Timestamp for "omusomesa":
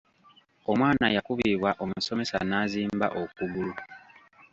1.83-2.37